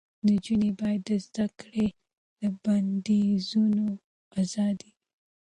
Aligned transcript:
نجونې 0.27 0.69
باید 0.79 1.01
د 1.09 1.09
زده 1.25 1.45
کړې 1.59 1.87
له 2.39 2.47
بندیزونو 2.63 3.85
آزادې 4.39 4.89
وي. 4.95 5.01